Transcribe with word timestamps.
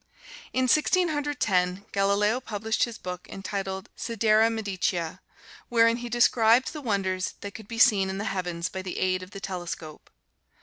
In 0.51 0.67
Sixteen 0.67 1.09
Hundred 1.09 1.39
Ten, 1.39 1.85
Galileo 1.91 2.39
published 2.39 2.85
his 2.85 2.97
book 2.97 3.27
entitled, 3.29 3.87
"Sidera 3.95 4.49
Medicea," 4.51 5.21
wherein 5.69 5.97
he 5.97 6.09
described 6.09 6.73
the 6.73 6.81
wonders 6.81 7.35
that 7.41 7.53
could 7.53 7.67
be 7.67 7.77
seen 7.77 8.09
in 8.09 8.17
the 8.17 8.23
heavens 8.23 8.67
by 8.67 8.81
the 8.81 8.97
aid 8.97 9.21
of 9.21 9.29
the 9.29 9.39
telescope. 9.39 10.09